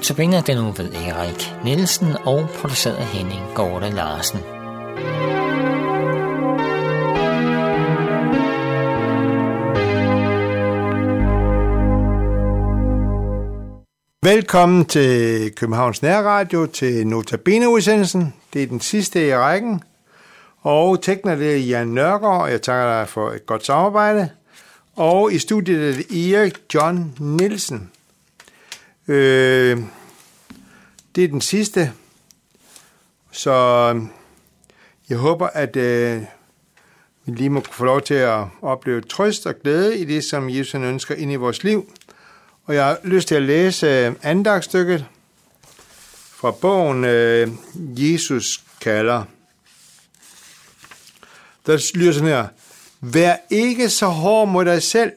[0.00, 4.38] Notabene den nu ved Erik Nielsen og produceret Henning Gorte Larsen.
[14.22, 18.34] Velkommen til Københavns Nærradio til Notabene-udsendelsen.
[18.52, 19.82] Det er den sidste i rækken.
[20.60, 24.28] Og tekner det er Jan Nørgaard, og jeg takker dig for et godt samarbejde.
[24.96, 27.90] Og i studiet er det Erik John Nielsen.
[29.10, 29.78] Øh,
[31.14, 31.92] det er den sidste,
[33.30, 33.50] så
[33.90, 34.08] øhm,
[35.08, 36.22] jeg håber, at øh,
[37.24, 40.74] vi lige må få lov til at opleve trøst og glæde i det, som Jesus
[40.74, 41.92] ønsker ind i vores liv.
[42.64, 45.06] Og jeg har lyst til at læse øh, andagsstykket andagstykket
[46.30, 49.24] fra bogen øh, Jesus kalder.
[51.66, 52.46] Der lyder sådan her.
[53.00, 55.12] Vær ikke så hård mod dig selv.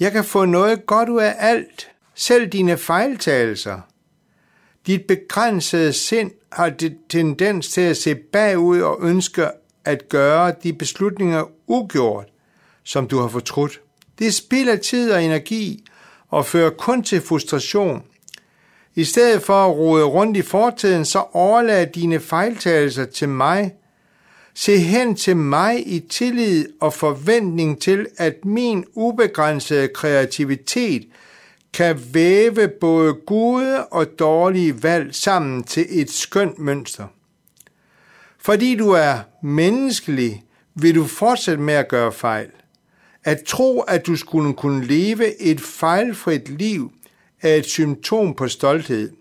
[0.00, 1.90] Jeg kan få noget godt ud af alt,
[2.20, 3.80] selv dine fejltagelser.
[4.86, 9.46] Dit begrænsede sind har det tendens til at se bagud og ønske
[9.84, 12.26] at gøre de beslutninger ugjort,
[12.84, 13.80] som du har fortrudt.
[14.18, 15.84] Det spilder tid og energi
[16.28, 18.02] og fører kun til frustration.
[18.94, 23.74] I stedet for at rode rundt i fortiden, så overlad dine fejltagelser til mig.
[24.54, 31.06] Se hen til mig i tillid og forventning til, at min ubegrænsede kreativitet
[31.72, 37.06] kan væve både gode og dårlige valg sammen til et skønt mønster.
[38.38, 42.48] Fordi du er menneskelig, vil du fortsætte med at gøre fejl.
[43.24, 46.92] At tro, at du skulle kunne leve et fejlfrit liv,
[47.42, 49.12] er et symptom på stolthed.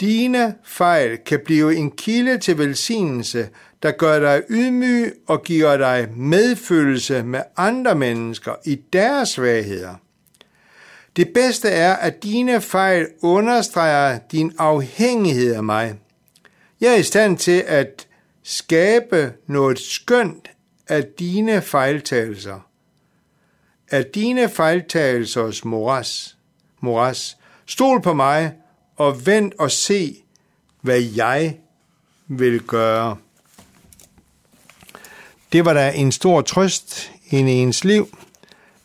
[0.00, 3.48] Dine fejl kan blive en kilde til velsignelse,
[3.82, 9.94] der gør dig ydmyg og giver dig medfølelse med andre mennesker i deres svagheder.
[11.16, 15.94] Det bedste er, at dine fejl understreger din afhængighed af mig.
[16.80, 18.06] Jeg er i stand til at
[18.42, 20.50] skabe noget skønt
[20.88, 22.68] af dine fejltagelser.
[23.90, 26.36] Af dine fejltagelsers moras.
[26.80, 27.36] moras.
[27.66, 28.52] Stol på mig
[28.96, 30.16] og vent og se,
[30.80, 31.58] hvad jeg
[32.28, 33.16] vil gøre.
[35.52, 38.18] Det var da en stor trøst i ens liv,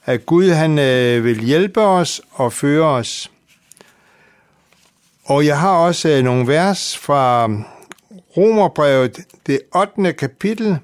[0.10, 3.32] at Gud han øh, vil hjælpe os og føre os.
[5.24, 7.50] Og jeg har også øh, nogle vers fra
[8.38, 10.14] Romerbrevet, det 8.
[10.14, 10.78] kapitel,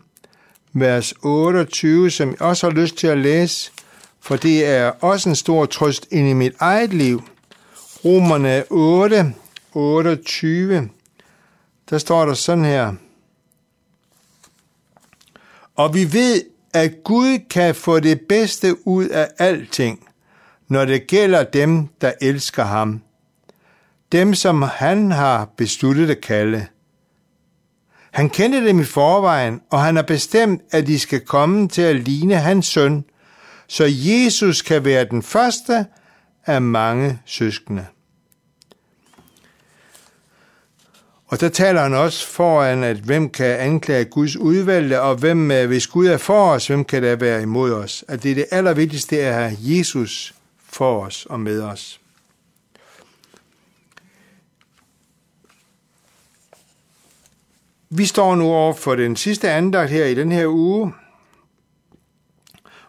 [0.74, 3.72] vers 28, som jeg også har lyst til at læse,
[4.20, 7.24] for det er også en stor trøst ind i mit eget liv.
[8.06, 9.34] Romerne 8,
[9.74, 10.90] 28,
[11.90, 12.94] der står der sådan her.
[15.76, 20.08] Og vi ved, at Gud kan få det bedste ud af alting,
[20.68, 23.02] når det gælder dem, der elsker ham.
[24.12, 26.66] Dem, som han har besluttet at kalde.
[28.12, 31.96] Han kendte dem i forvejen, og han har bestemt, at de skal komme til at
[31.96, 33.06] ligne hans søn,
[33.68, 35.86] så Jesus kan være den første
[36.46, 37.86] af mange søskende.
[41.36, 45.68] Og der taler han også foran, at hvem kan anklage Guds udvalgte, og hvem, øh,
[45.68, 48.06] hvis Gud er for os, hvem kan der være imod os?
[48.08, 50.36] At det er det allervigtigste at have Jesus
[50.66, 52.02] for os og med os.
[57.90, 60.94] Vi står nu over for den sidste andagt her i den her uge,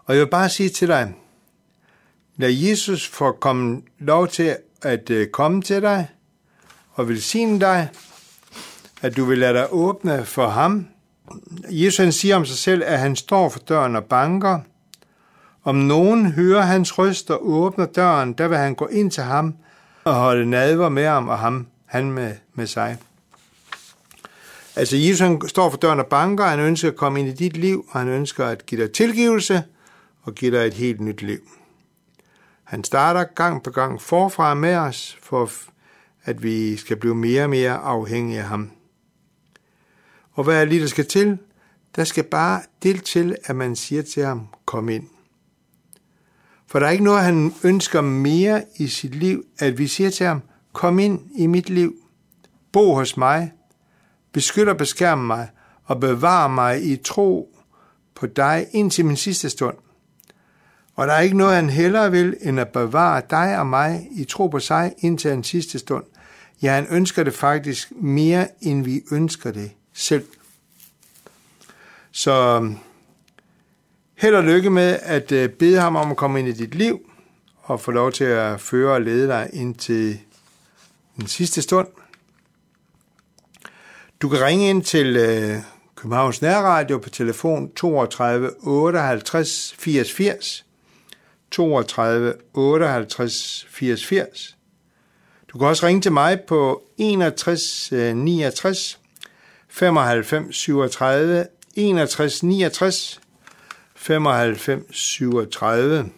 [0.05, 1.15] og jeg vil bare sige til dig,
[2.37, 6.09] lad Jesus få komme lov til at øh, komme til dig
[6.93, 7.89] og velsigne dig,
[9.03, 10.87] at du vil lade dig åbne for ham.
[11.71, 14.61] Jesus han siger om sig selv, at han står for døren og banker.
[15.65, 19.55] Om nogen hører hans røst og åbner døren, der vil han gå ind til ham
[20.05, 22.99] og holde nadver med ham og ham, han med, med sig.
[24.77, 27.57] Altså Jesus han står for døren og banker, han ønsker at komme ind i dit
[27.57, 29.65] liv, og han ønsker at give dig tilgivelse
[30.23, 31.41] og give dig et helt nyt liv.
[32.65, 35.51] Han starter gang på gang forfra med os, for
[36.25, 38.71] at vi skal blive mere og mere afhængige af ham.
[40.37, 41.39] Og hvad er lige, der skal til?
[41.97, 45.05] Der skal bare del til, at man siger til ham, kom ind.
[46.67, 50.27] For der er ikke noget, han ønsker mere i sit liv, at vi siger til
[50.27, 50.43] ham,
[50.73, 51.95] kom ind i mit liv,
[52.73, 53.53] bo hos mig,
[54.33, 55.49] beskyt og beskærm mig,
[55.85, 57.57] og bevar mig i tro
[58.15, 59.77] på dig indtil min sidste stund.
[60.95, 64.25] Og der er ikke noget, han hellere vil, end at bevare dig og mig i
[64.25, 66.05] tro på sig indtil en sidste stund.
[66.63, 70.27] Ja, han ønsker det faktisk mere, end vi ønsker det selv.
[72.13, 72.77] Så øhm,
[74.15, 77.11] held og lykke med at øh, bede ham om at komme ind i dit liv
[77.63, 80.21] og få lov til at føre og lede dig ind til
[81.17, 81.89] den sidste stund.
[84.23, 85.57] Du kan ringe ind til øh,
[85.95, 90.67] Københavns Nærradio på telefon 32 58 80 80.
[91.51, 94.57] 32 58 80 80.
[95.53, 99.06] Du kan også ringe til mig på 61 69 øh,
[99.77, 103.21] 95 37 61 69
[103.97, 106.11] 95 37.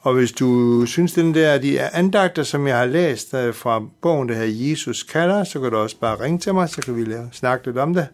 [0.00, 3.82] Og hvis du synes, den der de er andagter, som jeg har læst øh, fra
[4.02, 6.96] bogen, der hedder Jesus kalder, så kan du også bare ringe til mig, så kan
[6.96, 8.08] vi lave, snakke lidt om det.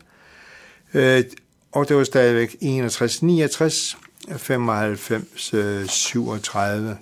[0.95, 1.25] Øh,
[1.73, 3.97] og det var stadigvæk 61, 69,
[4.37, 5.55] 95,
[5.91, 6.99] 37.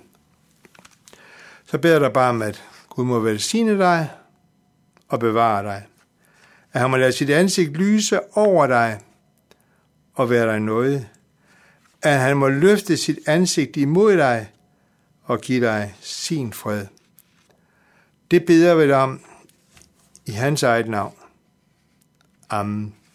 [1.65, 4.09] Så beder jeg dig bare om, at Gud må velsigne dig
[5.09, 5.83] og bevare dig.
[6.73, 8.99] At han må lade sit ansigt lyse over dig
[10.13, 11.09] og være dig noget.
[12.01, 14.51] At han må løfte sit ansigt imod dig
[15.23, 16.85] og give dig sin fred.
[18.31, 19.21] Det beder vi dig om
[20.25, 21.15] i hans eget navn.
[22.49, 22.95] Amen.